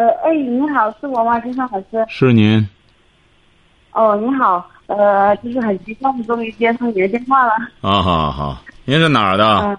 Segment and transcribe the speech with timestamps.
[0.00, 1.38] 呃，哎，你好，是我吗？
[1.40, 2.02] 金山老师。
[2.08, 2.66] 是您。
[3.92, 7.52] 哦，你好，呃，就是很激动，终于接通你的电话了。
[7.82, 9.44] 啊，好好，您是哪儿的？
[9.58, 9.76] 嗯。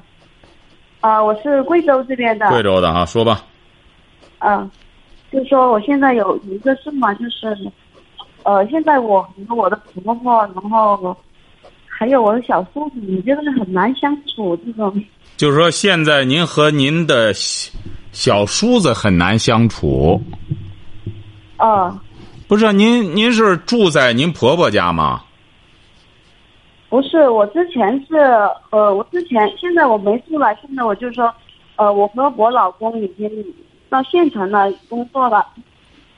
[1.00, 2.48] 啊，我是贵州这边的。
[2.50, 3.44] 贵州的哈，说吧。
[4.38, 4.70] 嗯，
[5.32, 7.58] 就说我现在有一个事嘛，就是，
[8.44, 11.18] 呃，现在我和我的婆婆，然后
[11.88, 15.04] 还有我的小叔子，就是很难相处这种。
[15.36, 17.34] 就是说，现在您和您的
[18.12, 20.22] 小叔子很难相处。
[21.58, 22.00] 哦。
[22.48, 25.24] 不是您，您是住在您婆婆家吗？
[26.90, 28.18] 不是，我之前是
[28.72, 31.34] 呃，我之前现在我没住了，现在我就说，
[31.78, 33.32] 呃，我和我老公已经
[33.90, 35.48] 到县城了工作了，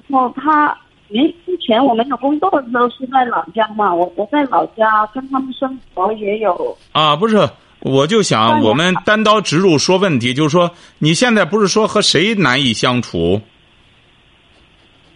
[0.08, 0.76] 然后他
[1.10, 6.76] 没之前我没有工作的时候是在老家嘛，我我在老家跟他们生活也有。
[6.94, 7.48] 啊，不是，
[7.84, 13.42] 我就想我们单刀直入说问题，就是说你现在不是说和谁难以相处？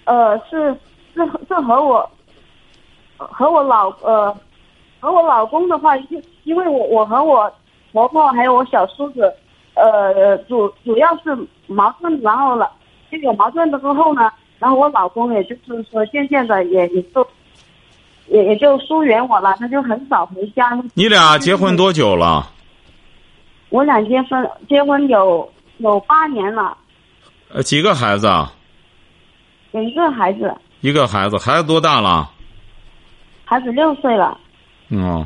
[0.05, 0.71] 呃，是
[1.15, 2.09] 是是和我
[3.17, 4.35] 和我老呃。
[4.99, 7.49] 和我老公的话，就因为我我和我
[7.91, 9.31] 婆婆还有我小叔子，
[9.75, 12.67] 呃，主主要是矛盾，然后了
[13.11, 17.25] 就有矛盾的之后呢，然后我老公也就是说渐渐的也也就
[18.27, 20.77] 也也就疏远我了，他就很少回家。
[20.95, 22.49] 你俩结婚多久了？
[23.69, 26.77] 我俩结婚结婚有有八年了。
[27.49, 28.53] 呃，几个孩子啊？
[29.71, 30.53] 有一个孩子。
[30.81, 32.29] 一个孩子，孩子多大了？
[33.45, 34.37] 孩子六岁了。
[34.89, 35.25] 哦，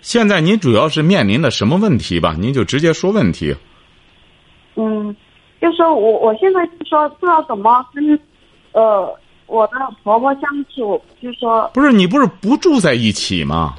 [0.00, 2.34] 现在您主要是面临的什么问题吧？
[2.38, 3.54] 您就直接说问题。
[4.76, 5.14] 嗯，
[5.60, 8.18] 就说我我现在就说不知道怎么跟
[8.72, 9.14] 呃
[9.46, 9.72] 我的
[10.02, 10.42] 婆婆相
[10.74, 13.74] 处，就说不是你不是不住在一起吗？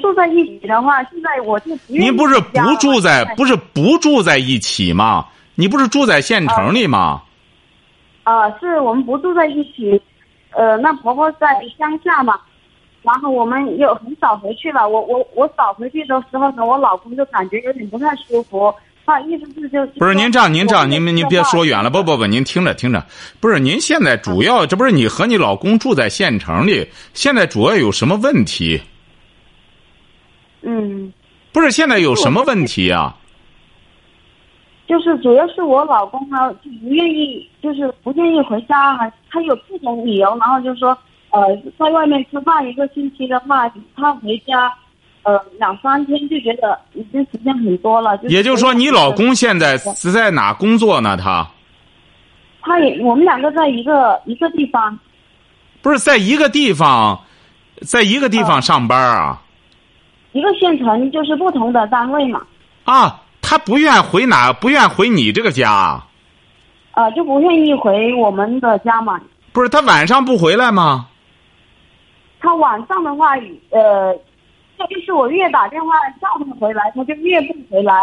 [0.00, 5.26] 住在一起的话，现在我就您不是不住在不是不住在一起吗？
[5.54, 7.22] 你不是住在县城里吗？
[8.22, 10.00] 啊，是我们不住在一起，
[10.50, 11.46] 呃，那婆婆在
[11.78, 12.38] 乡下嘛。
[13.02, 14.86] 然后我们又很少回去了。
[14.86, 18.74] 我我我早回去的时候呢，我老公就感觉有点不太舒服。
[19.06, 23.02] 他意思是就不是您这样，您这样，您您别说远了，不不不，您听着听着，
[23.40, 28.78] 不是您现在主要，这不是你和你老公住在县城里，现在主要有什么问题？
[30.62, 31.12] 嗯，
[31.52, 33.16] 不是现在有什么问题啊？
[34.86, 38.96] 就是主要是我老公呢，就不愿意，就是不愿意回家，
[39.30, 40.96] 他有各种理由，然后就说。
[41.30, 41.42] 呃，
[41.78, 44.72] 在外面吃饭一个星期的话，他回家，
[45.24, 48.18] 呃，两三天就觉得已经时间很多了。
[48.22, 51.18] 也就是说，你老公现在是在哪工作呢？
[51.18, 51.46] 他，
[52.62, 54.98] 他也，我们两个在一个一个地方，
[55.82, 57.20] 不是在一个地方，
[57.82, 59.42] 在一个地方上班啊？
[60.32, 62.42] 一个县城就是不同的单位嘛。
[62.84, 64.52] 啊，他不愿回哪？
[64.52, 66.02] 不愿回你这个家？
[66.92, 69.20] 啊，就不愿意回我们的家嘛。
[69.52, 71.08] 不是他晚上不回来吗？
[72.40, 73.36] 他晚上的话，
[73.70, 74.14] 呃，
[74.88, 77.94] 就是我越打电话叫他回来，他就越不回来。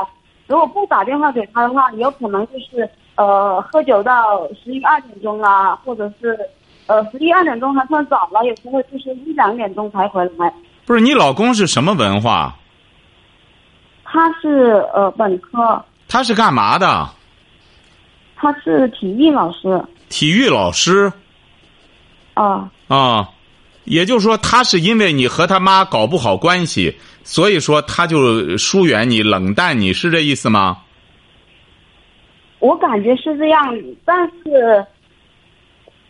[0.48, 6.38] 如果不打电话给他的话，有可能就是呃喝酒到十一二点钟啊，或者是
[6.88, 10.54] 呃十一二点钟还算早了，有时候就是一两点钟才回来。
[10.86, 12.56] 不是你老公是什么文化？
[14.04, 15.84] 他是呃本科。
[16.08, 17.10] 他是干嘛的？
[18.36, 19.84] 他是体育老师。
[20.10, 21.12] 体育老师。
[22.34, 22.70] 啊。
[22.88, 23.30] 啊。
[23.86, 30.80] 也就是说，他是因为你和他妈搞不好关系，所以说他就疏远你、冷淡你，是这意思吗？
[32.58, 33.62] 我感觉是这样，
[34.04, 34.84] 但是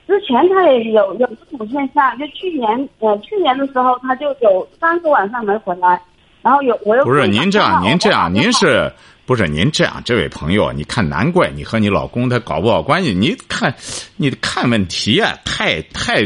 [0.07, 6.01] 之前他也有有这种现象，就去年呃去年的时候，他就有三个晚上没回来，
[6.41, 8.91] 然后有我又不是您这样，您这样，您是
[9.25, 10.01] 不是您这样？
[10.06, 13.13] 这位朋友，你看，难怪你和你老公他搞不好关系。
[13.13, 13.74] 你看，
[14.18, 16.24] 你看问题啊，太太。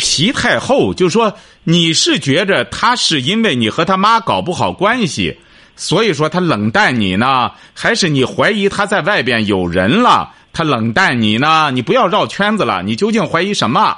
[0.00, 1.34] 皮太厚，就说
[1.64, 5.36] 你是觉着他是因为你和他妈搞不好关系，
[5.78, 11.70] 所以说他冷淡你呢，还是你怀疑他在外边有人了，他冷淡你呢？
[11.72, 13.96] 你不要绕圈子了，你究竟怀疑什么？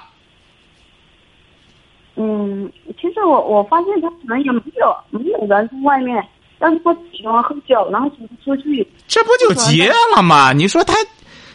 [2.17, 6.23] 嗯，其实我我发现他可能也没有没有人在外面，
[6.59, 8.87] 但是他喜欢喝酒，然后喜欢出去。
[9.09, 10.53] 这不就结了吗？
[10.53, 10.95] 你说他。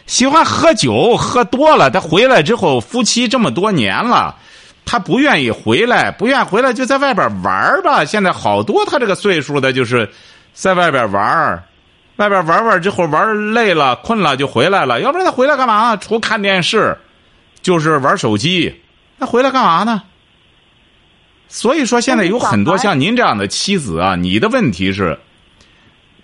[0.06, 4.36] 喜欢喝酒，喝多了，他回来之后，夫妻这么多年了，
[4.86, 8.04] 他不愿意回来，不愿意回来，就在外边玩儿吧。
[8.04, 10.08] 现在好多他这个岁数的，就是
[10.54, 11.64] 在外边玩儿，
[12.16, 15.00] 外边玩玩之后玩累了、困了就回来了。
[15.00, 15.96] 要不然他回来干嘛？
[15.96, 16.96] 除看电视，
[17.60, 18.80] 就是玩手机。
[19.18, 20.02] 那回来干嘛呢？
[21.48, 25.18] 所以说，现在有很多像您这样的妻子啊，你的问题是，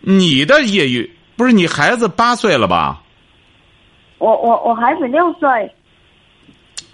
[0.00, 3.02] 你的业余不是你孩子八岁了吧？
[4.18, 5.74] 我我我孩子六岁，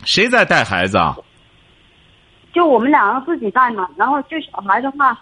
[0.05, 1.17] 谁在带孩子啊？
[2.59, 3.89] 就我们两个自己带嘛。
[3.97, 5.17] 然后就小孩的话，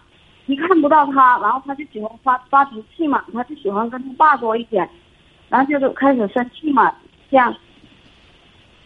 [0.47, 4.89] 一看不到他，然后他就喜欢发发脾气嘛，他就喜欢跟他爸多一点，
[5.51, 6.91] 然后就开始生气嘛，
[7.31, 7.55] 这样。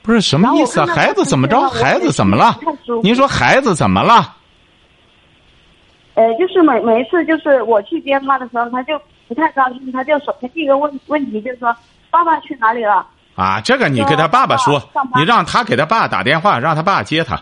[0.03, 0.87] 不是什么意思啊？
[0.87, 1.61] 孩子怎么着？
[1.69, 2.59] 孩子怎么了？
[3.05, 4.35] 您说孩子怎么了？
[6.15, 11.75] 呃，就是每每一次就是我去接他的时候，他就不太高兴，他就首先第一个问问题就是说。
[12.13, 13.07] 爸爸去哪里了？
[13.37, 14.83] 啊，这个你跟他爸爸说，
[15.15, 17.41] 你让他给他爸打电话，让他爸接他。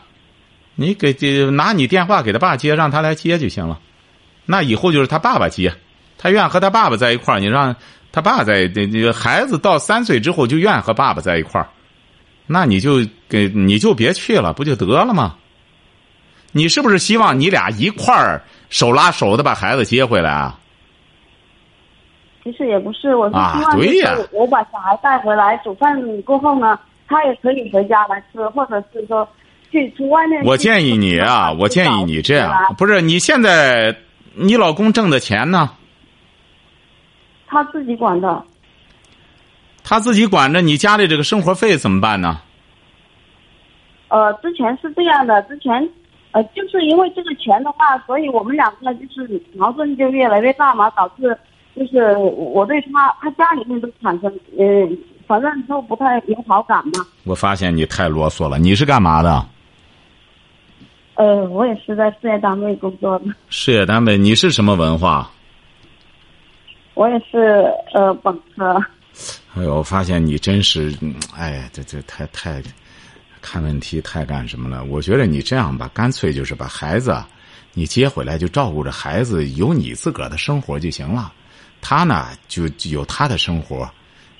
[0.80, 1.12] 你给
[1.50, 3.80] 拿你电话给他爸接，让他来接就行了。
[4.46, 5.74] 那以后就是他爸爸接，
[6.16, 7.74] 他愿和他爸爸在一块儿，你让
[8.12, 8.68] 他爸在。
[8.68, 11.66] 这这孩子到三岁之后就愿和爸爸在一块儿，
[12.46, 15.34] 那你就给你就别去了，不就得了吗？
[16.52, 18.40] 你是不是希望你俩一块儿
[18.70, 20.60] 手拉手的把孩子接回来啊？
[22.44, 26.78] 其实也不是，我是希望就是我把小孩带回来，煮饭过后呢，
[27.08, 29.28] 他也可以回家来吃，或者是说。
[30.44, 33.96] 我建议你啊，我建议你这样，不是你现在
[34.34, 35.70] 你老公挣的钱呢？
[37.46, 38.44] 他自己管的。
[39.84, 42.40] 他自己管着，你家里这个生活费怎么办呢？
[44.08, 45.72] 呃，之前是这样的，之前
[46.32, 51.36] 呃，就是因为这个钱的话，所以我们两个就是矛盾就越来越大嘛，导致。
[51.76, 54.28] 就是我对他，他家里面都产生，
[54.58, 54.98] 嗯，
[55.28, 57.06] 反正都不太有好感嘛。
[57.22, 59.46] 我发现你太啰嗦了，你是干嘛的？
[61.18, 63.24] 呃，我也是在事业单位工作的。
[63.48, 65.28] 事业单位，你是什么文化？
[66.94, 68.80] 我也是呃本科。
[69.56, 70.96] 哎呦，我发现你真是，
[71.36, 72.62] 哎，这这太太
[73.42, 74.84] 看问题太干什么了？
[74.84, 77.20] 我觉得你这样吧，干脆就是把孩子
[77.74, 81.32] 你接回来，就照顾着孩子，有你自个儿的生活就行了。
[81.80, 83.90] 他呢，就有他的生活，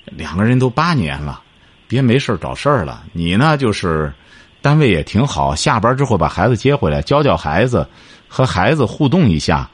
[0.05, 1.41] 两个人都八年了，
[1.89, 3.03] 别没事找事儿了。
[3.11, 4.13] 你呢，就是
[4.61, 7.87] 单位也挺好，下班之后把孩子接回来，教教孩子，
[8.27, 9.69] 和孩子互动一下。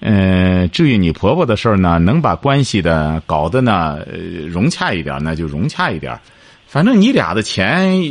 [0.00, 4.04] 嗯，至于你婆婆的事儿呢，能把关系的搞得呢
[4.48, 6.18] 融洽一点，那就融洽一点。
[6.66, 8.02] 反正你俩的钱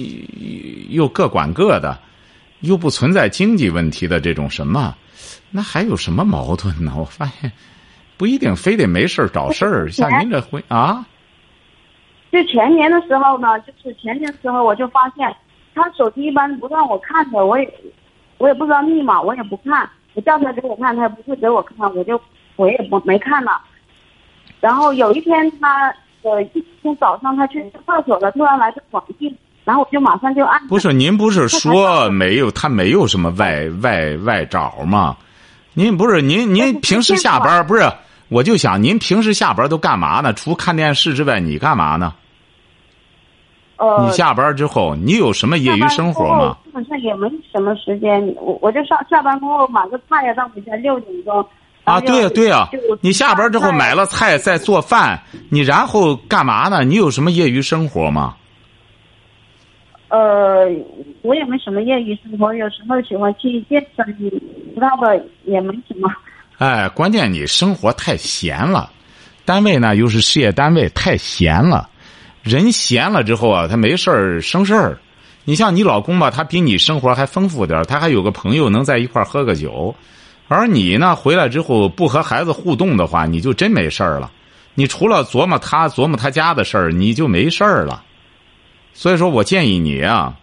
[0.90, 2.00] 又各管各的，
[2.62, 4.96] 又不存在经济问题的这种什么，
[5.50, 6.94] 那还有什么矛盾呢？
[6.98, 7.52] 我发现。
[8.18, 11.04] 不一定非得没事找事儿，像您这婚啊？
[12.32, 15.28] 就前年的时候呢，就是前年的时候，我就发现
[15.74, 17.74] 他手机一般不让我看的，我也
[18.38, 19.90] 我也不知道密码，我也不看。
[20.14, 22.20] 我叫他给我看，他也不会给我看，我就
[22.58, 23.62] 我也不没看了。
[24.60, 29.34] 然后有一天，他呃一天早上他去厕所了，突然来个短信，
[29.64, 30.68] 然后我就马上就按。
[30.68, 35.16] 不是您不是说没有他没有什么外外外找吗？
[35.74, 37.90] 您不是您您平时下班不是？
[38.28, 40.34] 我就想，您平时下班都干嘛呢？
[40.34, 42.14] 除看电视之外，你干嘛呢？
[43.82, 46.56] 呃，你下班之后，你有什么业余生活吗？
[46.64, 51.44] 基本上也没什么时间，我我就上下班过后买个菜呀，到回家六点钟。
[51.84, 52.70] 啊，对呀对呀，
[53.02, 55.20] 你下班之后买了菜再做饭，
[55.50, 56.84] 你然后干嘛呢？
[56.84, 58.36] 你有什么业余生活吗？
[60.10, 60.70] 呃，
[61.24, 66.08] 我也没什么业余生活，有时候喜欢去健身，其他的也没什么。
[66.60, 68.92] 哎，关键你生活太闲了，
[69.44, 71.90] 单位呢又是事业单位，太闲了。
[72.44, 74.98] 人闲了之后啊，他没事儿生事儿。
[75.44, 79.94] 你像你老公吧，他比你生活还丰富点他还有个朋友能在一块儿喝个酒。
[80.48, 84.32] 而你呢，回来之后不和孩子互动的话，你就真没事儿了。
[84.74, 88.04] 你除了琢磨他琢磨他家的事儿，你就没事儿了。
[88.94, 90.36] 所以说我建议你啊，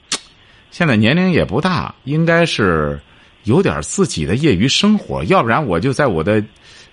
[0.70, 3.00] 现在年龄也不大，应该是。
[3.44, 6.42] 有点自己的业余生活，要不然我就在我的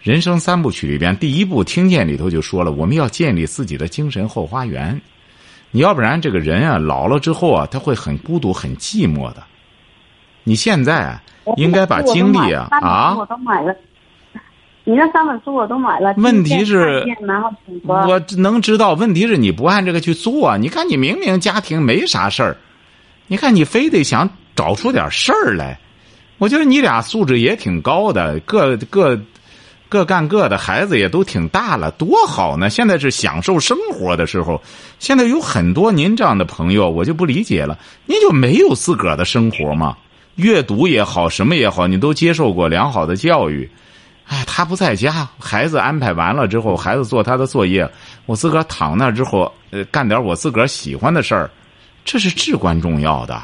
[0.06, 5.02] 人生三部曲里边，第一部听见里头就说了，我们要建立自己的精神后花园。
[5.72, 9.44] 你要不然这个人啊，老了之后啊，他会很孤独、很寂寞的。
[10.44, 11.20] 你现在
[11.58, 13.76] 应该把精力啊啊，我都买了。
[14.84, 16.14] 你那三本书我都买了。
[16.18, 17.04] 问题是，
[17.88, 20.56] 我能知道，问题是你不按这个去做。
[20.60, 22.56] 你看，你明明家庭没啥事儿，
[23.26, 25.80] 你看你非得想找出点事儿来。
[26.38, 29.20] 我觉得你俩素质也挺高的，各各
[29.96, 32.70] 各干各的，孩子也都挺大了，多好呢！
[32.70, 34.62] 现在是享受生活的时候。
[35.00, 39.96] 现在有很多您这样的朋友，我就不理解了，您就没有自个儿的生活吗？
[40.36, 43.72] 阅读也好，什么也好，你都接受过良好的教育。
[44.26, 47.90] 哎，他不在家，孩子安排完了之后，孩子做他的作业，
[48.26, 51.50] 我自个儿躺那之后，呃，干点我自个儿喜欢的事儿，
[52.04, 53.42] 这是至关重要的。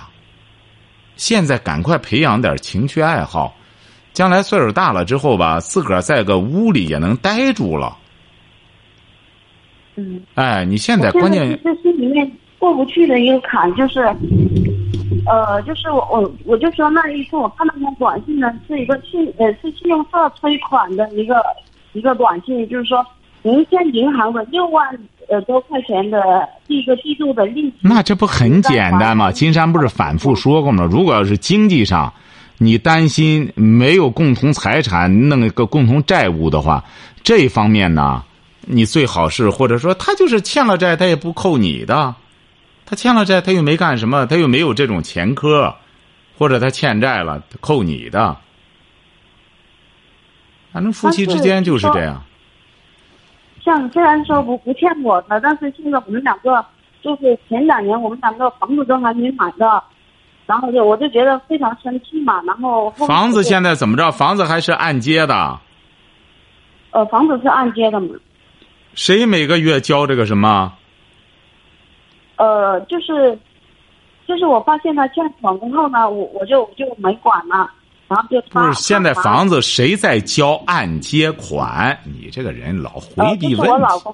[1.15, 3.55] 现在赶快培养点情趣爱好，
[4.13, 7.97] 将来岁数大了之后吧，自个儿在个屋里也能待住了。
[9.95, 10.21] 嗯。
[10.35, 14.13] 哎，你现在关键这心里面过不去的一个坎就是。
[15.27, 21.43] 呃，就是我我我就说那一次我看到那短信呢，是一个信呃是信用社催款的一个
[21.93, 23.05] 一个短信，就是说
[23.43, 24.83] 您欠银行的六万
[25.29, 27.73] 呃多块钱的第一个季度的利息。
[27.81, 29.31] 那这不很简单吗？
[29.31, 30.87] 金山不是反复说过吗？
[30.89, 32.11] 如果要是经济上，
[32.63, 36.85] 你担心没有共同财产，弄一个共同债务的话，
[37.23, 38.23] 这一方面呢，
[38.67, 42.13] 你最好是或者说他就是欠了债，他也不扣你的。
[42.85, 45.73] 他欠了债，他又没干什么，他又没有这种前科，
[46.37, 48.37] 或者他欠债了扣你的，
[50.71, 52.21] 反正夫妻之间就是这样。
[53.65, 56.63] 像虽然说不不欠我的，但是现在我们两个
[57.01, 59.83] 就是前两年我们两个房子都还没买的，
[60.51, 64.11] 然后就我就觉得非常生气嘛，然后房子现在怎么着？
[64.11, 65.57] 房子还是按揭的？
[66.91, 68.09] 呃，房子是按揭的嘛？
[68.93, 70.73] 谁每个月交这个什么？
[72.35, 73.39] 呃，就是，
[74.27, 77.71] 就是我发现他欠款之后呢，我我就就没管了，
[78.09, 81.97] 然后就不是现在房子谁在交按揭款？
[82.03, 83.71] 你这个人老回避问题。
[83.71, 84.13] 我老公。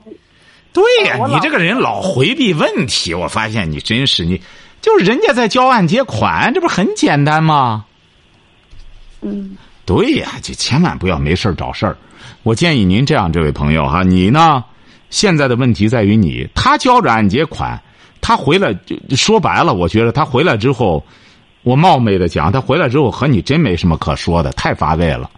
[0.72, 4.40] 对呀，你这个人老回避问题，我发现你真是你，
[4.82, 7.86] 就是人家在交按揭款，这不很简单吗？
[9.22, 9.58] 嗯。
[9.86, 11.96] 对呀，就千万不要没事找事儿。
[12.44, 14.62] 我建议您这样，这位朋友哈，你呢，
[15.10, 17.82] 现在的问题在于你，他交着按揭款。
[18.20, 18.74] 他回来
[19.08, 21.02] 就说白了，我觉得他回来之后，
[21.64, 25.30] 我冒昧的讲，他回来之后和你真没什么可说的，太乏味了。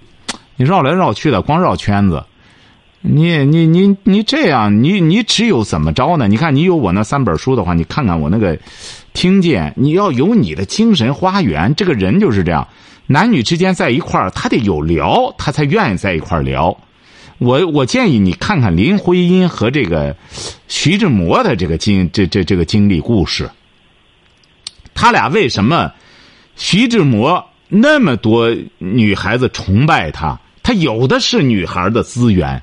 [0.56, 2.24] 你绕来绕去的，光绕圈子。
[3.02, 6.28] 你你你你这样，你你只有怎么着呢？
[6.28, 8.58] 你看，你有我那三本书的话，你看看我那个
[9.14, 11.74] 听见，你要有你的精神花园。
[11.76, 12.68] 这个人就是这样，
[13.08, 16.78] 男女之间在一块儿，他得有聊，他才愿意在一块儿聊。
[17.40, 20.16] 我我建议你看看林徽因和这个
[20.68, 23.50] 徐志摩的这个经这这这个经历故事。
[24.94, 25.94] 他俩为什么
[26.58, 30.40] 徐志摩那么多女孩子崇拜他？
[30.62, 32.62] 他有的是女孩的资源，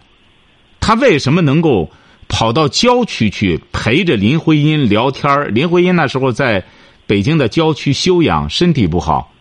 [0.78, 1.90] 他为什么能够
[2.28, 6.64] 跑到郊区去陪着林徽因聊天林徽因那时候在
[7.06, 9.32] 北京的郊区休养，身体不好，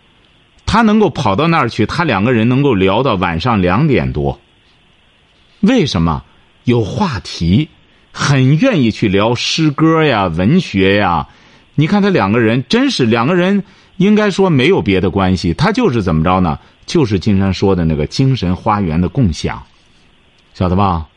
[0.65, 4.39] 他能够跑到那儿去，他两个人能够聊到晚上两点多。
[5.61, 6.23] 为什么
[6.63, 7.69] 有话题，
[8.11, 11.27] 很愿意去聊诗歌呀、文学呀？
[11.73, 13.63] 你看他两个人，真是两个人，
[13.97, 16.59] 应该说没有别的关系，他就是怎么着呢？
[16.85, 19.63] 就是金山说的那个精神花园的共享，
[20.53, 21.07] 晓得吧？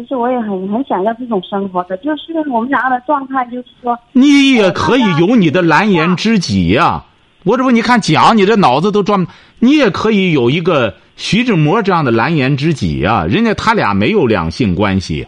[0.00, 7.04] 其实我也很很想要这种生活的，就是我们两个的状态，就是说，你也可以有你的蓝颜知己呀。
[7.42, 9.26] 我这不，你看讲，你这脑子都转，
[9.58, 10.94] 你也可以有一个。
[11.16, 15.26] 徐志摩这样的蓝颜知己啊，人家他俩没有两性关系，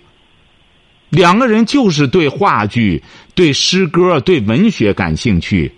[1.10, 3.02] 两个人就是对话剧、
[3.34, 5.70] 对诗歌、对文学感兴趣。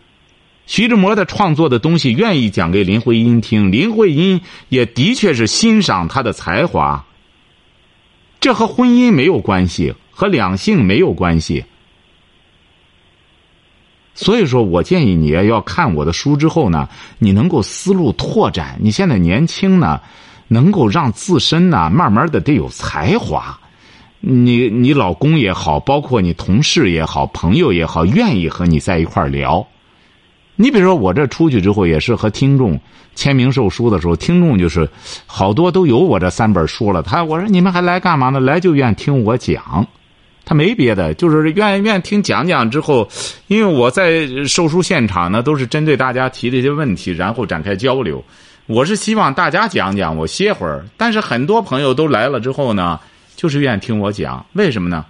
[0.67, 7.05] 徐志摩的创作的东西愿意讲给林徽因听，林徽因也的确是欣赏他的才华。
[8.45, 11.65] 这和婚姻没有关系，和两性没有关系。
[14.15, 18.77] 所以说我建议你要看我的书之后呢，你能够思路拓展。
[18.83, 19.99] 你现在年轻呢，
[20.49, 23.59] 能够让自身呢慢慢的得有才华。
[24.21, 29.67] 你你老公也好，包括你同事也好，朋友也好，愿意和你在一块聊。
[30.57, 32.79] 你比如说我这出去之后，也是和听众
[33.15, 34.89] 签名售书的时候，听众就是
[35.27, 37.03] 好多都有我这三本书了。
[37.03, 38.39] 他我说你们还来干嘛呢？
[38.41, 39.87] 来就愿听我讲。
[40.47, 43.09] 他没别的，就是愿愿听讲讲之后，
[43.47, 48.23] 因为我在售书现场呢，都是针对大家提的一些问题，然后展开交流。
[48.67, 50.85] 我是希望大家讲讲，我歇会儿。
[50.97, 53.01] 但是很多朋友都来了之后呢，
[53.35, 55.05] 就是愿听我讲，为什么呢？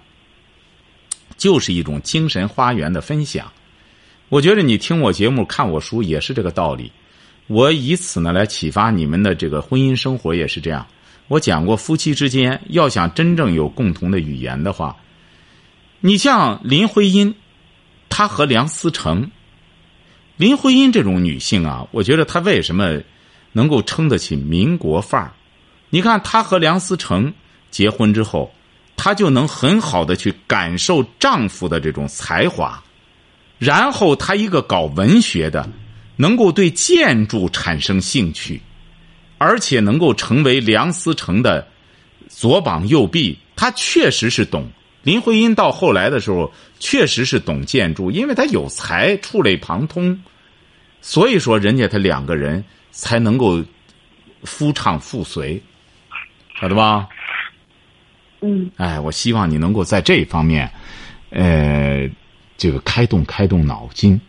[1.37, 3.45] 就是一种精神花园的分享。
[4.35, 6.91] 我觉得你听我节目、看我书也是这个道理。
[7.47, 10.85] 我以此呢来启发你们的这个婚姻生活也是这样。
[11.29, 14.93] 我讲过，夫妻之间要想真正有共同的语言的话。
[16.01, 17.33] 你像林徽因，
[18.09, 19.31] 她和梁思成。
[20.35, 22.99] 林徽因这种女性啊，我觉得她为什么
[23.53, 25.31] 能够撑得起民国范儿？
[25.89, 27.33] 你看她和梁思成
[27.71, 28.53] 结婚之后，
[28.97, 32.83] 她就能很好的去感受丈夫的这种才华，
[33.57, 35.69] 然后他一个搞文学的，
[36.15, 38.61] 能够对建筑产生兴趣，
[39.37, 41.67] 而且能够成为梁思成的
[42.27, 43.37] 左膀右臂。
[43.55, 44.67] 他确实是懂。
[45.03, 50.19] 林徽因到后来的时候，确实是懂建筑，因为他有才，触类旁通，
[50.99, 53.63] 所以说人家他两个人才能够
[54.43, 55.61] 夫唱妇随，
[56.59, 57.07] 晓得吧？
[58.41, 60.69] 嗯哎，我希望你能够在这方面，
[61.29, 62.09] 呃，
[62.57, 64.19] 这个开动开动脑筋。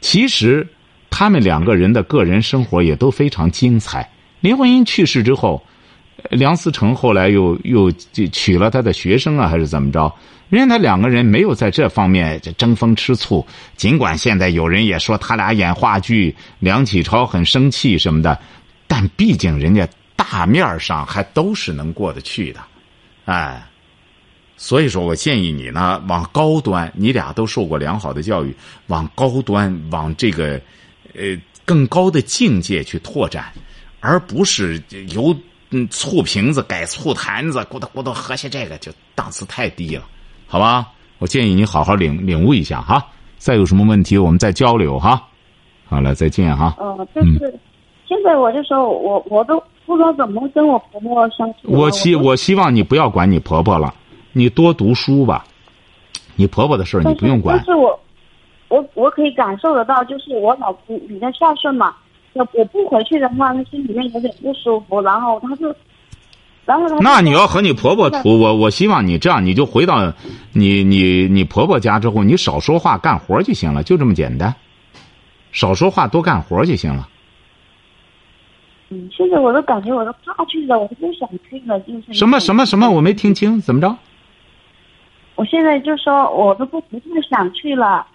[0.00, 0.66] 其实
[1.10, 4.08] 他们两个人的个人生活也都非常精彩。
[4.40, 5.62] 林徽因去世之后，
[6.30, 7.90] 梁思成后来又又
[8.32, 10.12] 娶了他的学生啊，还是怎么着？
[10.50, 13.44] 人家他两个人没有在这方面争风吃醋。
[13.76, 18.38] 尽管现在有人也说他俩演话剧，梁启超很生气什么的，
[18.86, 22.60] 但毕竟人家大面上还都是能过得去的。
[23.24, 23.66] 哎，
[24.56, 28.54] 所以说我建议你呢，往高端，你俩都受过良好的教育，
[28.86, 30.60] 往高端，往这个
[31.14, 33.52] 呃更高的境界去拓展，
[34.00, 34.82] 而不是
[35.12, 35.34] 由
[35.70, 40.04] 嗯醋瓶子改醋坛子，咕咚咕咚喝下这个，就档次太低了，
[40.46, 40.88] 好吧？
[41.18, 43.04] 我建议你好好领领悟一下哈。
[43.38, 45.22] 再有什么问题，我们再交流哈。
[45.86, 46.74] 好了，再见哈。
[46.78, 47.38] 呃，就是、
[48.06, 51.58] 现在我就说我我都不知道怎么跟我婆婆相处。
[51.64, 53.94] 我希我希望你不要管你婆婆了，
[54.34, 55.46] 你多读书吧。
[56.36, 57.64] 你婆婆的事儿你不用管但。
[57.64, 57.98] 是我
[58.68, 61.94] 我我可以感受得到，就是我老公比较孝顺嘛。
[62.32, 65.72] 要我不回去的话，他心里面有点不舒服，然后他就，
[66.64, 70.12] 然后他那你要和你婆婆处，我我希望你这样，你就回到
[70.52, 74.52] 你你你婆婆家之后，你少说话，干活就行了，就这么简单。
[75.52, 77.08] 少说话，多干活就行了。
[78.88, 83.96] 嗯，现在我都感觉我都怕去了，我都不想去了，就是什么什么什么，我没听清，怎么着？
[85.36, 88.06] 我现在就说我都不不太想去了。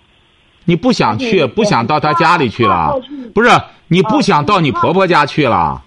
[0.66, 3.00] 你不想去，嗯不想到他家里去了？
[3.34, 3.50] 不是，
[3.88, 5.82] 你不想到你婆婆家去了？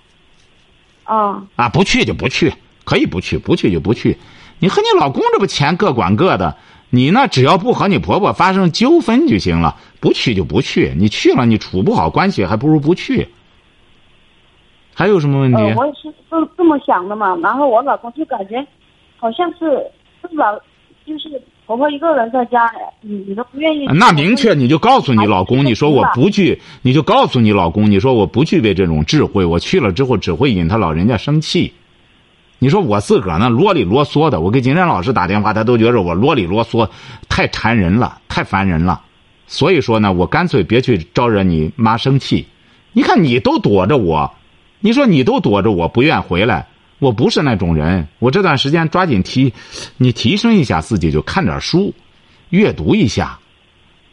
[1.04, 2.52] 啊，啊，不去就不去，
[2.84, 4.18] 可以不去，不去就不去。
[4.58, 6.56] 你和你老公这不钱各管各的，
[6.90, 10.94] 你呢只要不和你婆婆发生纠纷就行了，不去就不去。
[10.96, 13.28] 你去了，你处不好关系，还不如不去。
[14.94, 15.56] 还有什么问题？
[15.56, 17.36] 呃，我也是这这么想的嘛。
[17.42, 18.64] 然后我老公就感觉
[19.16, 19.84] 好像是
[20.20, 20.58] 是老
[21.06, 23.86] 就是婆婆一个人在家，你你都不愿意。
[23.86, 31.72] 那明确你就告诉你老公，你说我不具，你就告诉你老公，你说我不具备这种智慧，我去了之后只会引他老人家生气。
[32.58, 36.88] 你说我自个儿呢啰里啰嗦的，我给金山老师打电话，他都觉着我啰里啰嗦，
[37.28, 39.00] 太缠人了，太烦人了。
[39.48, 42.46] 所以说呢，我干脆别去招惹你妈生气。
[42.92, 44.32] 你看你都躲着我，
[44.80, 46.68] 你说你都躲着我不愿回来，
[47.02, 48.06] 我不是那种人。
[48.20, 49.52] 我这段时间抓紧提，
[49.96, 51.92] 你提升一下自己，就看点书，
[52.50, 53.36] 阅读一下。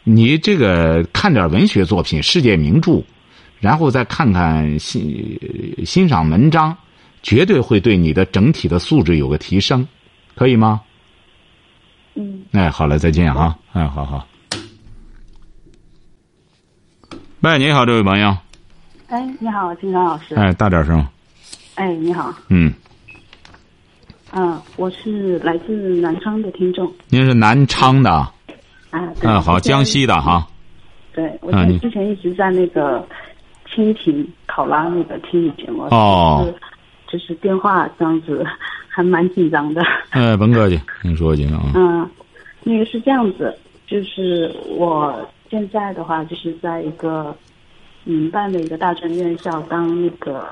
[0.02, 3.00] 你这个看点文学作品、世界名著，
[3.60, 5.38] 然后再看看欣
[5.86, 6.76] 欣赏文章，
[7.22, 9.86] 绝对会对你的整体的素质有个提升，
[10.34, 10.80] 可以吗？
[12.16, 13.56] 嗯，哎，好了，再见啊！
[13.72, 14.26] 哎，好好。
[17.42, 18.36] 喂，你好，这位朋友。
[19.06, 20.34] 哎，你好，金刚老师。
[20.34, 21.06] 哎，大点声。
[21.76, 22.72] 哎，你好，嗯，
[24.30, 26.92] 啊，我是来自南昌的听众。
[27.08, 28.10] 您是南昌的？
[28.90, 29.30] 啊，对。
[29.30, 30.46] 嗯，好，江西的哈。
[31.14, 33.06] 对，我之前一直在那个
[33.68, 35.82] 蜻蜓考拉那个听你节目。
[35.90, 36.44] 哦。
[36.44, 36.60] 就是
[37.10, 38.44] 就是电话这样子，
[38.88, 39.82] 还蛮紧张的。
[40.10, 41.60] 哎，甭客气，您说去啊。
[41.74, 42.08] 嗯，
[42.62, 43.56] 那个是这样子，
[43.86, 47.34] 就是我现在的话，就是在一个
[48.04, 50.46] 民办的一个大专院校当那个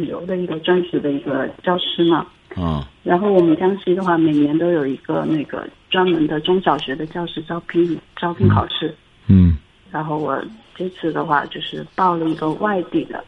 [0.00, 2.26] 旅游的一个专职的一个教师嘛。
[2.56, 8.94] 嗯然后我们江西的话，每年都有一个那个专门的中小学的教师招聘招聘考试。
[9.28, 9.56] 嗯
[9.90, 10.42] 然后我
[10.74, 13.24] 这次的话就是报了一个外地的，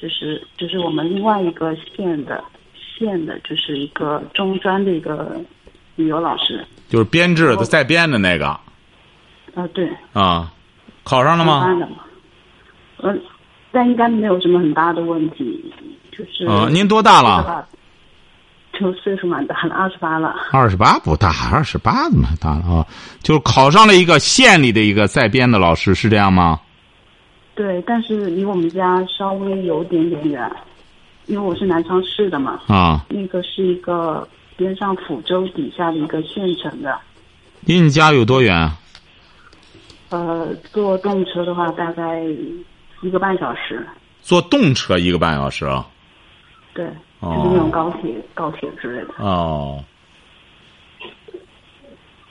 [0.00, 2.42] 就是就是我们另外一个县的
[2.74, 5.40] 县的，就是一个中专的一个
[5.96, 6.64] 旅游老师。
[6.88, 8.46] 就是编制的在编的那个
[9.54, 10.52] 啊，对，啊，
[11.04, 11.66] 考上了吗？
[13.02, 13.20] 嗯，
[13.72, 15.72] 但应该没有什么很大的问题，
[16.10, 16.46] 就是。
[16.46, 17.66] 啊，您多大了？？
[18.72, 20.34] 就岁数蛮大了，二十八了。
[20.52, 22.86] 二十八不大，二十八怎么大了啊？
[23.22, 26.58] 就是考上了一个县里的一个在编的老师，是这样吗？
[27.54, 30.50] 对，但是离我们家稍微有点点远，
[31.26, 32.58] 因为我是南昌市的嘛。
[32.68, 36.98] 啊，那个是一个边上抚州底下的一个县城的，
[37.66, 38.70] 离你家有多远？
[40.08, 42.24] 呃，坐动车的话大概
[43.02, 43.86] 一个半小时。
[44.22, 45.86] 坐动车一个半小时啊？
[46.74, 46.84] 对，
[47.22, 49.14] 就是那种高铁、高铁之类的。
[49.18, 49.82] 哦，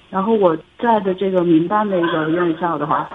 [0.09, 3.09] 然后我在的这个民办的一个院校的话，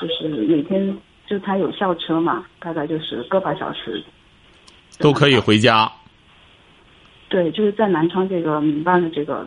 [0.00, 4.02] 就是每天就他有校车嘛，大概就是个把小时。
[4.98, 5.90] 都可以回家。
[7.28, 9.46] 对，就是在南昌这个民办的这个，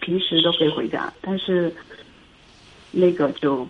[0.00, 1.74] 平时都可以回家，但是
[2.90, 3.66] 那个就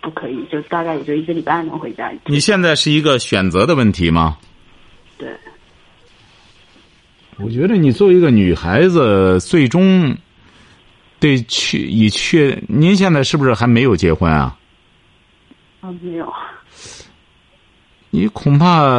[0.00, 2.22] 不可以，就大概也就一个礼拜能回家一次。
[2.26, 4.38] 你现在是一个选择的问题吗？
[5.18, 5.28] 对，
[7.36, 10.16] 我觉得你作为一个女孩子，最终
[11.18, 12.58] 得去以确。
[12.66, 14.56] 您现在是不是还没有结婚啊？
[15.80, 16.32] 啊，没有。
[18.08, 18.92] 你恐怕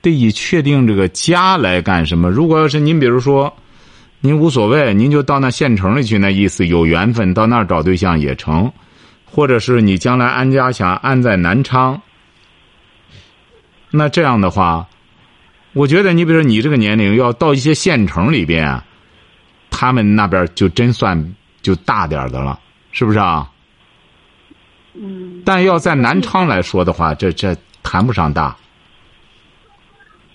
[0.00, 2.30] 得以确定这个家来干什么？
[2.30, 3.52] 如果要是您，比如说，
[4.20, 8.72] 您无所谓，您就到那县城里去，那意思有缘分到那儿找对象也成，
[9.30, 12.00] 或者是你将来安家想安在南昌，
[13.90, 14.86] 那这样的话，
[15.72, 18.82] 我觉得你比如说你这个年龄要到一些县城里边，
[19.70, 22.58] 他们那边就真算就大点儿的了，
[22.92, 23.48] 是不是啊？
[24.94, 25.42] 嗯。
[25.44, 27.56] 但要在南昌来说的话，这这。
[27.80, 28.54] 谈不上大。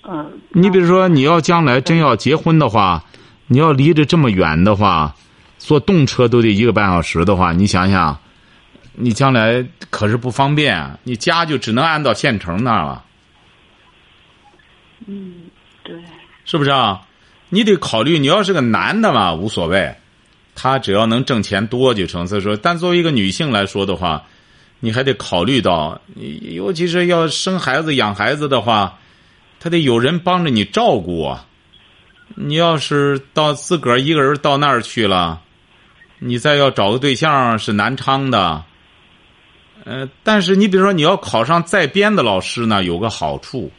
[0.02, 0.40] 嗯。
[0.50, 3.04] 你比如说，你要将来真要结婚的话，
[3.46, 5.14] 你要离着这么远的话，
[5.60, 8.18] 坐动车都得一个半小时的话，你想想，
[8.94, 13.04] 你将来可是不方便啊，你家就只能安到县城那儿了。
[15.06, 15.34] 嗯，
[15.84, 15.96] 对。
[16.46, 17.02] 是不是啊？
[17.50, 19.96] 你得考虑，你要是个男的嘛，无所谓，
[20.56, 22.28] 他只要能挣钱多就成。
[22.28, 24.24] 所以说，但作为一个女性来说的话。
[24.86, 29.00] 你还得考虑到，尤其是要生孩子、养孩子的话，
[29.58, 31.46] 他得有人帮着你照顾啊。
[32.36, 35.40] 你要是到自个儿一个人到那儿去了，
[36.20, 38.62] 你再要找个对象是南昌的，
[39.86, 43.72] 呃，但是你比如说你要考上在编的老师呢，有个好处，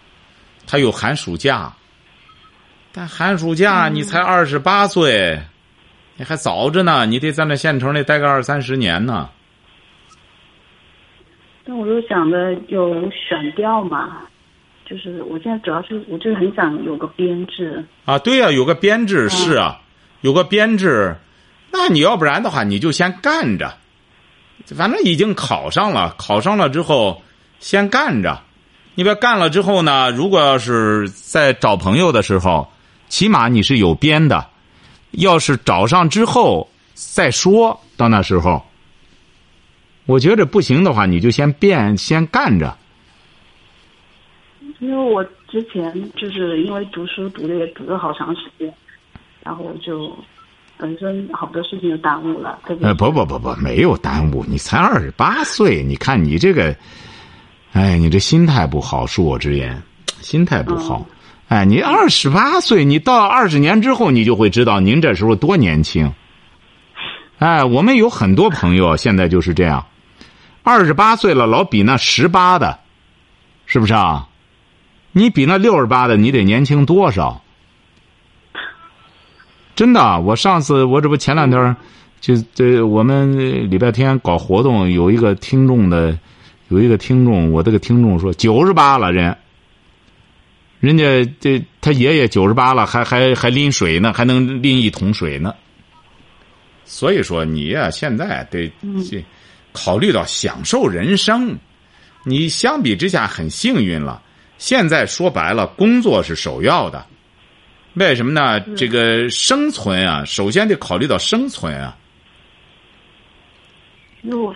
[0.66, 1.72] 他有寒暑假。
[2.92, 5.40] 但寒暑假你才二十八岁，
[6.16, 9.30] 你还早着呢，你得在那县城里待个二三十年呢。
[11.64, 14.18] 但我又想着有选调嘛，
[14.84, 17.82] 就是我现在主要是我就是很想有个编制。
[18.04, 19.80] 啊，对呀，有个编制是啊，
[20.20, 21.16] 有个编制，
[21.72, 23.74] 那你要不然的话，你就先干着，
[24.66, 27.22] 反正已经考上了，考上了之后
[27.60, 28.40] 先干着，
[28.94, 32.70] 你别干了之后呢，如果要是在找朋友的时候，
[33.08, 34.46] 起码你是有编的，
[35.10, 38.64] 要是找上之后再说到那时候。
[40.06, 42.76] 我觉着不行的话，你就先变，先干着。
[44.80, 48.70] 因为我之前就是因为读书读的也读了好长时间，
[49.42, 50.14] 然后就
[50.76, 52.58] 本身好多事情就耽误了。
[52.80, 56.74] 呃，不不不不，没有耽误，你才二十八岁，你看你这个，
[57.72, 59.82] 哎，你这心态不好，恕我直言，
[60.20, 61.06] 心态不好。
[61.48, 66.12] 哎，你二十八岁，你到二十年之后，你就会知道您这时候多年轻。
[67.38, 69.86] 哎，我们有很多朋友现在就是这样。
[70.62, 72.80] 二十八岁了，老比那十八的，
[73.66, 74.28] 是不是啊？
[75.12, 77.43] 你比那六十八的，你得年轻多少？
[79.74, 81.76] 真的，我上次我这不前两天，
[82.20, 86.18] 就这我们礼拜天搞活动，有一个听众的，
[86.68, 89.36] 有一个听众，我这个听众说九十八了人，
[90.80, 95.54] 人家这他爷爷九十八了，还还还拎水呢，还能拎一桶水呢。
[96.84, 98.70] 所以说你呀，现在得
[99.08, 99.24] 这。
[99.76, 101.58] 考虑到享受人生，
[102.22, 104.22] 你相比之下很幸运了。
[104.56, 107.04] 现在说白了，工作是首要的。
[107.94, 108.60] 为什么呢？
[108.76, 111.96] 这个生存啊，首先得考虑到生存啊。
[114.22, 114.54] 因为我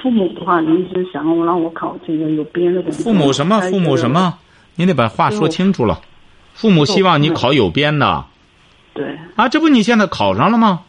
[0.00, 2.82] 父母的话，您是想我让我考这个有编的。
[2.92, 3.60] 父母什么？
[3.62, 4.38] 父母什么？
[4.76, 6.00] 您得把话说清楚了。
[6.54, 8.24] 父母希望你考有编的。
[8.94, 9.18] 对。
[9.34, 10.82] 啊，这不你现在考上了吗？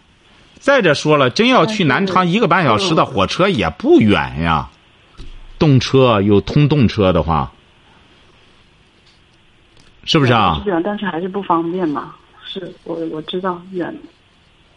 [0.60, 4.70] 再者说了，真要去南昌一个半小时的火车也不远呀，
[5.60, 7.52] 动车有通动车的话，
[10.08, 10.62] 是不是啊？
[10.64, 12.16] 是远，但是还是不方便嘛。
[12.44, 13.94] 是我我知道远，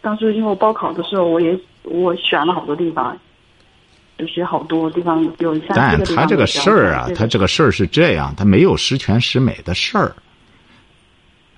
[0.01, 3.17] 当时因为我报考的时候，我也我选了好多地方，
[4.17, 10.13] 有些好多地方有一下但他这个事儿啊，他这个事儿是这样，他没有十全十美的事儿，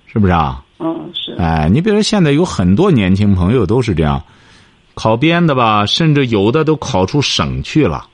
[0.06, 0.64] 是不是啊？
[0.78, 1.34] 嗯，是。
[1.34, 4.22] 哎，你比如说，现在有很多年轻朋友都是这样，
[4.94, 8.06] 考编的吧，甚至有的都考出省去了。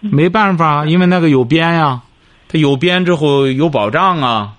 [0.00, 2.02] 没办法，因为那个有编呀，
[2.48, 4.56] 他有编之后有保障啊，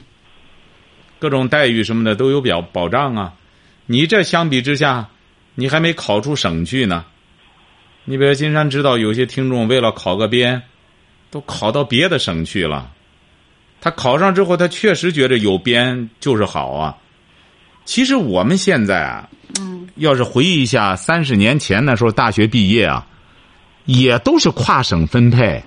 [1.18, 3.34] 各种待遇什么的都有表保障啊。
[3.88, 5.10] 你这相比之下，
[5.56, 7.06] 你还没考出省去呢。
[8.06, 10.62] 你比如金山知道有些听众为了考个编，
[11.32, 12.92] 都考到别的省去了。
[13.82, 16.98] 他考上之后，他确实觉得有编就是好啊。
[17.86, 23.08] 其实我们现在啊，嗯要是回忆一下三十年前那时候大学毕业啊，
[23.86, 25.64] 也都是跨省分配，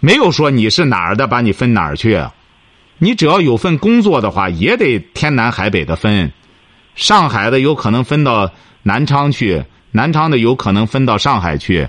[0.00, 2.14] 没有说你是哪儿的把你分哪儿去。
[2.14, 2.34] 啊
[3.00, 6.32] 你只要有份工作的话，也得天南海北的分。
[6.96, 8.50] 上海的有可能分到
[8.82, 11.88] 南昌去，南昌的有可能分到上海去，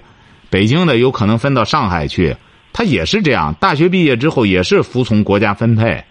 [0.51, 2.37] 北京的有可能分到上海去。
[2.71, 6.03] 他也是这样，大学毕业之后也是服从国家分配。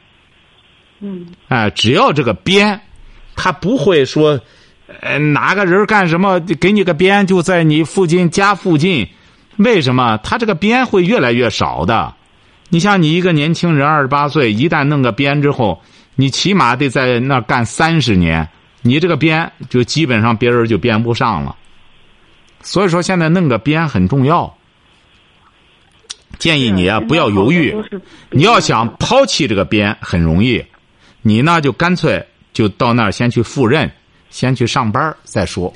[0.99, 2.81] 嗯哎，只要这个编，
[3.37, 4.41] 他不会说，
[5.01, 9.09] 呃，哪个人干什么，给你个编就在你附近家附近，
[9.59, 10.17] 为什么？
[10.19, 12.15] 他这个编会越来越少的。
[12.71, 15.83] 你像你一个年轻人二十八岁，一旦弄个编之后，
[16.15, 18.49] 你起码得在那儿干三十年，
[18.83, 21.57] 你这个编就基本上别人就编不上了。
[22.61, 24.53] 所以说，现在弄个编很重要。
[26.39, 27.75] 建议你啊，不要犹豫。
[28.31, 30.65] 你要想抛弃这个编很容易，
[31.23, 33.91] 你呢就干脆就到那儿先去赴任，
[34.31, 35.73] 先去上班再说，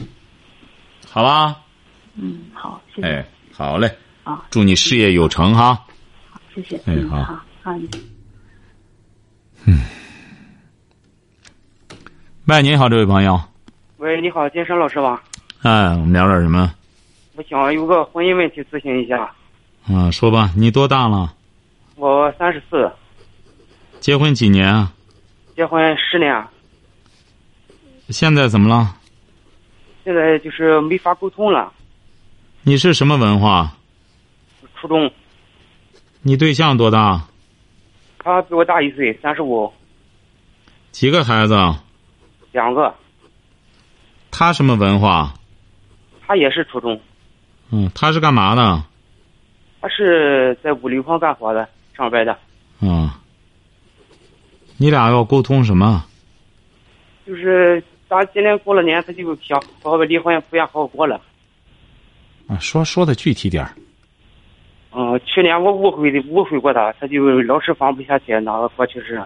[1.11, 1.57] 好吧？
[2.15, 3.09] 嗯，好，谢谢。
[3.09, 5.79] 哎，好嘞，啊，祝你事业有成哈。
[6.55, 6.77] 谢谢。
[6.79, 7.73] 哎嗯，好好，好，
[12.47, 13.41] 喂，您好，这位朋友，
[13.99, 15.23] 喂，你好，金山老师吧？
[15.63, 16.73] 哎，我们聊点什么？
[17.37, 19.33] 我想有个婚姻问题咨询一下。
[19.89, 21.35] 啊，说吧，你多大了？
[21.97, 22.91] 我三十四，
[24.01, 24.93] 结婚几年啊？
[25.55, 26.45] 结婚十年，
[28.09, 28.97] 现在怎么了？
[30.05, 31.73] 现在就是没法沟通了。
[32.65, 33.77] 你是什么文化？
[34.77, 35.11] 初中，
[36.23, 37.21] 你对象多大？
[38.19, 39.73] 他比我大一岁，三十五，
[40.93, 41.57] 几个孩子？
[42.53, 42.95] 两个。
[44.31, 45.35] 他什么文化？
[46.25, 47.01] 他也是初中，
[47.73, 48.85] 嗯，他是干嘛的？
[49.81, 52.33] 他是在物流厂干活的，上班的。
[52.81, 53.19] 啊，
[54.77, 56.05] 你俩要沟通什么？
[57.27, 61.21] 就是咱今年过了年，他就想和我离婚，不愿和我过了。
[62.53, 63.73] 啊，说说的具体点儿。
[64.95, 69.25] 嗯，去年我误会的误会过他，他就老是放不下去，拿个过去是。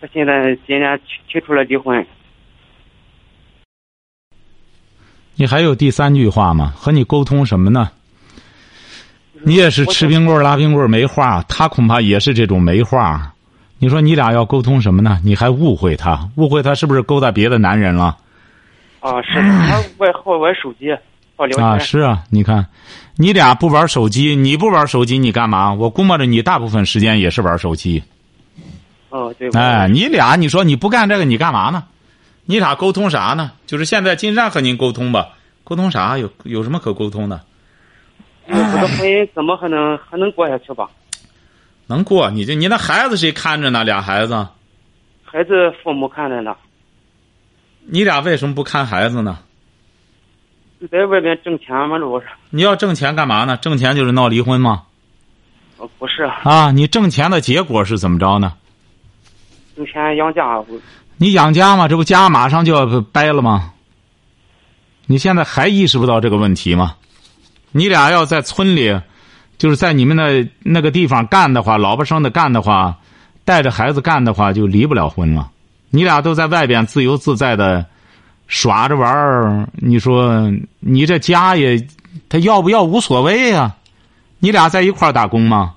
[0.00, 2.06] 他现在今年提提出了离婚。
[5.34, 6.72] 你还有第三句话吗？
[6.74, 7.90] 和你沟通什么呢？
[9.42, 13.34] 你也是吃冰棍拉冰棍没话，他恐怕也是这种没话。
[13.78, 15.20] 你说你俩要沟通什么呢？
[15.22, 18.16] 你还误会他，误会他是不是勾搭别的男人了？
[19.08, 20.94] 啊，是，他外好玩手机，
[21.34, 21.66] 好聊天。
[21.66, 22.66] 啊，是啊，你看，
[23.16, 25.72] 你俩不玩手机，你不玩手机，你干嘛？
[25.72, 28.02] 我估摸着你大部分时间也是玩手机。
[29.08, 29.48] 哦，对。
[29.52, 31.84] 哎，你俩你说你不干这个，你干嘛呢？
[32.44, 33.52] 你俩沟通啥呢？
[33.66, 35.28] 就是现在金山和您沟通吧，
[35.64, 36.18] 沟通啥？
[36.18, 37.40] 有有什么可沟通的？
[38.46, 40.86] 我的婚姻怎么还能还能过下去吧？
[41.86, 42.30] 能过？
[42.30, 43.84] 你这你那孩子谁看着呢？
[43.84, 44.46] 俩孩子，
[45.24, 46.54] 孩子父母看着呢，
[47.86, 49.38] 你俩为什么不看孩子呢？
[50.80, 52.26] 就在外边挣钱嘛，这不是？
[52.50, 53.56] 你要挣钱干嘛呢？
[53.56, 54.84] 挣钱就是闹离婚吗？
[55.78, 58.54] 哦，不是，啊，你挣钱的结果是怎么着呢？
[59.76, 60.60] 挣钱养家。
[60.62, 60.80] 不
[61.16, 63.72] 你养家嘛，这不家马上就要掰了吗？
[65.06, 66.94] 你现在还意识不到这个问题吗？
[67.72, 69.00] 你俩要在村里，
[69.56, 72.98] 就是在你们那那个地方干的话，老婆生的干的话，
[73.44, 75.50] 带着孩子干的话，就离不了婚了。
[75.90, 77.84] 你俩都在外边自由自在的
[78.46, 81.86] 耍着玩儿，你说你这家也，
[82.28, 83.76] 他要不要无所谓呀、
[84.38, 85.74] 你俩在一块儿打工吗？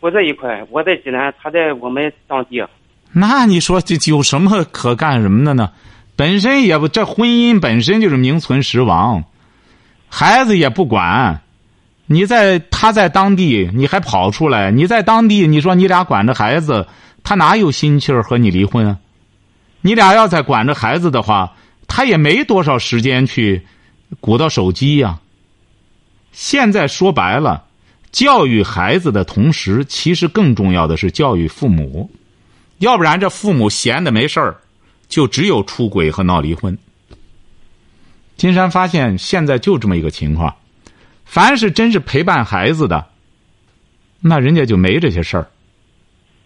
[0.00, 2.62] 我在一块，我在济南，他在我们当地。
[3.12, 5.70] 那你说这有什么可干什么的呢？
[6.16, 9.24] 本身也不，这婚姻本身就是名存实亡，
[10.08, 11.40] 孩子也不管。
[12.06, 14.70] 你在他在当地，你还跑出来？
[14.70, 16.86] 你在当地，你说你俩管着孩子，
[17.22, 18.98] 他哪有心气儿和你离婚啊？
[19.82, 21.54] 你俩要再管着孩子的话，
[21.86, 23.66] 他也没多少时间去
[24.20, 25.20] 鼓捣手机呀、
[26.32, 27.64] 现在说白了，
[28.10, 32.10] 教育孩子的同时，其实更重要的是教育父母。
[32.78, 34.56] 要不然这父母闲的没事儿，
[35.08, 36.76] 就只有出轨和闹离婚。
[38.36, 40.54] 金山发现现在就这么一个情况，
[41.24, 43.06] 凡是真是陪伴孩子的，
[44.20, 45.48] 那人家就没这些事儿。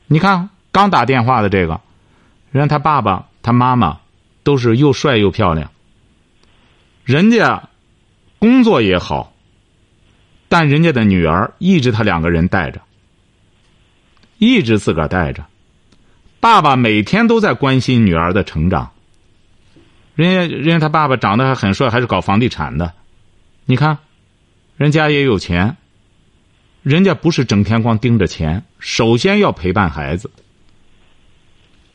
[0.07, 1.81] 你看刚打电话的这个，
[2.57, 4.01] 人家他爸爸他妈妈
[4.43, 5.71] 都是又帅又漂亮，
[7.05, 7.69] 人家
[8.39, 9.35] 工作也好，
[10.49, 12.81] 但人家的女儿一直他两个人带着，
[14.39, 15.45] 一直自个儿带着。
[16.41, 18.91] 爸爸每天都在关心女儿的成长。
[20.15, 22.95] 人家人家他爸爸长得还很帅，还是搞房地产的。
[23.67, 23.99] 你看，
[24.79, 25.77] 人家也有钱。
[26.83, 30.31] 人家不是整天光盯着钱，首先要陪伴孩子。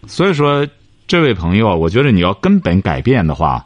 [0.08, 0.68] 所以说，
[1.08, 3.66] 这位朋友，我觉得你要根本改变的话，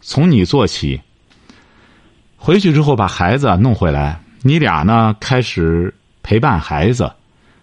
[0.00, 1.00] 从你做起。
[2.36, 7.12] 回去之后把孩子弄回来，你俩呢开始陪伴孩子，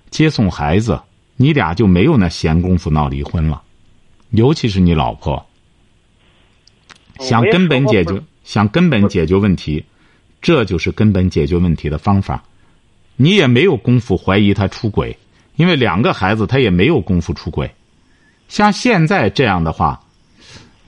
[0.10, 1.02] 接送孩子，
[1.36, 3.62] 你俩就没有那闲工夫闹离婚了。
[4.30, 5.46] 尤其是你老婆，
[7.20, 9.84] 想根本解决，想根本解决问题，
[10.42, 12.44] 这就是根本解决问题的方法。
[13.18, 15.18] 你也没有功夫怀疑他出轨，
[15.60, 17.70] 因为两个孩子他也没有功夫出轨。
[18.48, 20.00] 像现在这样的话，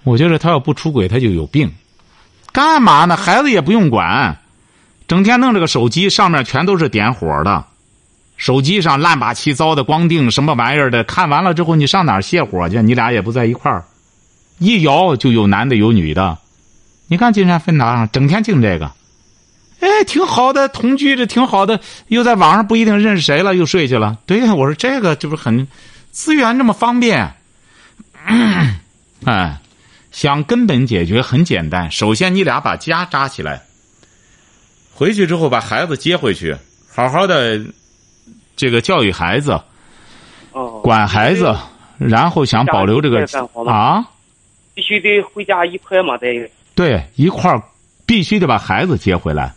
[0.06, 1.70] 我觉得他要不出轨，他就有病。
[2.54, 3.18] 干嘛呢？
[3.18, 4.38] 孩子也不用管，
[5.10, 7.66] 整天弄这个手机，上面全都是点火的，
[8.38, 12.82] 手机上乱八七糟的光腚什么玩意儿的，看完了之后你上哪儿泄火去？
[12.82, 13.84] 你俩也不在一块儿，
[14.58, 16.38] 一摇就有男的有女的，
[17.08, 18.90] 你看金山芬达上整天净这个，
[19.82, 24.18] 哎，挺好的，同居着挺好的，又在网上不一定认识谁了，又睡去了。
[24.26, 25.68] 对呀，我说这个这不是很
[26.12, 27.34] 资源这么方便，
[29.26, 29.58] 哎。
[30.12, 33.62] 想根本解决很简单，首先你俩把家扎起来。
[34.94, 36.54] 回去之后把孩子接回去，
[36.94, 37.58] 好好的
[38.58, 39.58] 这个教育孩子，
[40.52, 41.56] 哦，管孩子，
[41.98, 43.26] 然后想保留这个
[43.66, 44.04] 啊，
[44.74, 47.64] 必须得回家一块嘛，得对一块儿，
[48.06, 49.54] 必须得把孩子接回来。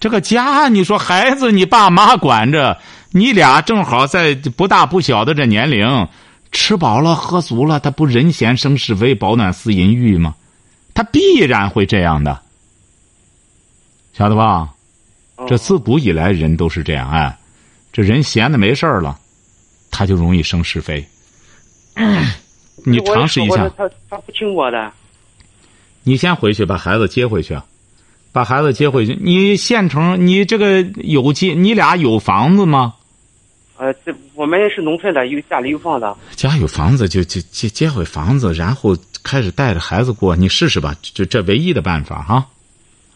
[0.00, 2.78] 这个家，你说孩子你爸妈管着，
[3.10, 6.08] 你俩正好在不大不小的这年龄。
[6.50, 10.34] 吃饱了喝足了，他不人闲生是非，饱暖思淫欲吗？
[10.94, 12.40] 他必然会这样的，
[14.14, 14.70] 晓得吧？
[15.46, 17.38] 这自古以来人都是这样哎，
[17.92, 19.18] 这人闲的没事了，
[19.90, 21.06] 他就容易生是非。
[22.86, 23.68] 你尝试一下。
[23.76, 24.90] 他他不听我的。
[26.02, 27.60] 你先回去把孩子接回去，
[28.32, 29.18] 把孩子接回去。
[29.20, 32.94] 你县城，你这个有机，你俩有房子吗？
[33.76, 36.06] 呃，这我们是农村的，有家里有房子。
[36.34, 42.46] 家有房子就就接接回房子，然后开始带着孩子过，你试试吧，就这唯一的办法哈。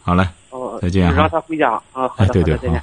[0.01, 2.09] 好嘞，哦，再见让他回家啊。
[2.17, 2.79] 哎，对对，好。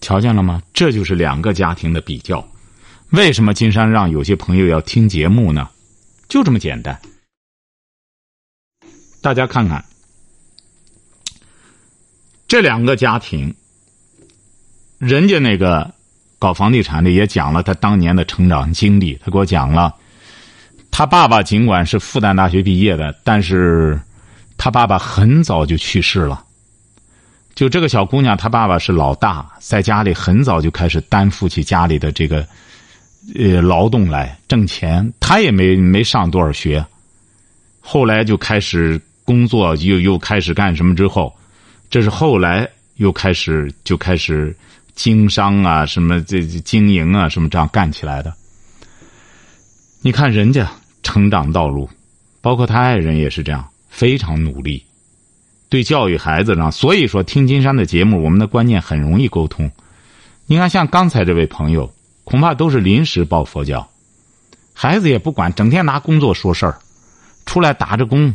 [0.00, 0.62] 瞧见了吗？
[0.72, 2.46] 这就是两个家庭的比较。
[3.10, 5.68] 为什么金山让有些朋友要听节目呢？
[6.28, 6.96] 就这么简单。
[9.20, 9.84] 大家看看
[12.48, 13.54] 这两个家庭。
[14.98, 15.94] 人家那个
[16.40, 19.16] 搞房地产的也讲了他当年的成长经历。
[19.24, 19.94] 他给我讲了，
[20.90, 24.00] 他爸爸尽管是复旦大学毕业的，但是
[24.56, 26.44] 他爸爸很早就去世了。
[27.54, 32.46] 就这个小姑娘，她爸爸是老大，在家里很早就开始担负起家里的这个
[33.36, 35.12] 呃劳动来挣钱。
[35.20, 36.84] 他也没没上多少学，
[37.80, 41.36] 后来就开始工作，又又开始干什么之后，
[41.90, 44.56] 这是后来又开始就开始。
[44.94, 48.34] 经商啊，什么这经营啊，什么这样干起来的？
[50.02, 50.68] 你看人家
[51.04, 51.88] 成长道路，
[52.40, 54.82] 包括他爱人也是这样，非常努力，
[55.68, 56.72] 对教育孩子上。
[56.72, 59.70] 所以说，听金山的节目，我们的观念很容易沟通。
[60.46, 61.88] 你看，像刚才这位朋友，
[62.24, 63.88] 恐怕都是临时抱佛脚，
[64.74, 66.76] 孩子也不管，整天拿工作说事儿，
[67.46, 68.34] 出来打着工，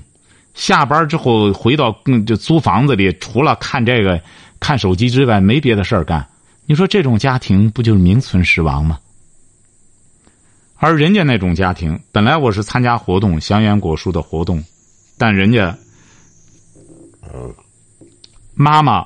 [0.53, 4.21] 下班之后回到嗯就租房子里，除了看这个
[4.59, 6.27] 看手机之外，没别的事儿干。
[6.65, 8.99] 你说这种家庭不就是名存实亡吗？
[10.77, 14.63] 而人家那种家庭，本来我是参加活动，祥源果树的活动，
[15.17, 15.77] 但人家
[18.53, 19.05] 妈妈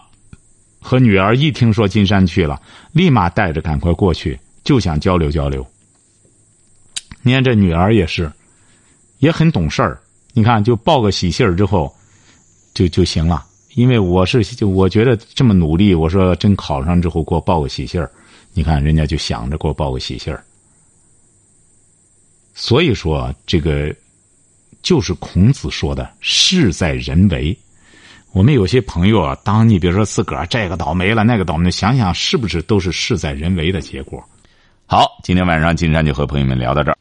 [0.79, 5.65] 和女儿一听说金山去了，立马带着赶快过去，就想交流交流。
[7.21, 8.31] 你看这女儿也是，
[9.19, 9.99] 也很懂事儿。
[10.37, 11.91] 你看，就报个喜信儿之后，
[12.75, 13.43] 就就行了。
[13.73, 18.07] 因为我是就我觉得这么努力，我说真考上之后给我报个喜信儿，
[18.53, 20.43] 你看人家就想着给我报个喜信儿。
[22.53, 23.91] 所以说这个
[24.83, 27.57] 就是孔子说的“事在人为”。
[28.31, 34.23] 我们有些朋友啊，当你比如说自个儿这个倒霉了那个倒霉，想想是不是都是事在人为的结果？
[34.85, 36.97] 好，今天晚上金山就和朋友们聊到这儿。